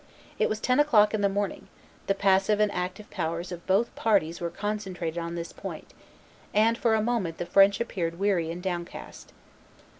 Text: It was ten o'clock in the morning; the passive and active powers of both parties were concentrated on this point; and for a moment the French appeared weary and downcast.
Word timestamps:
It 0.39 0.49
was 0.49 0.59
ten 0.59 0.79
o'clock 0.79 1.13
in 1.13 1.21
the 1.21 1.29
morning; 1.29 1.67
the 2.07 2.15
passive 2.15 2.59
and 2.59 2.71
active 2.71 3.07
powers 3.11 3.51
of 3.51 3.67
both 3.67 3.93
parties 3.93 4.41
were 4.41 4.49
concentrated 4.49 5.19
on 5.19 5.35
this 5.35 5.53
point; 5.53 5.93
and 6.55 6.75
for 6.75 6.95
a 6.95 7.03
moment 7.03 7.37
the 7.37 7.45
French 7.45 7.79
appeared 7.79 8.17
weary 8.17 8.49
and 8.49 8.63
downcast. 8.63 9.31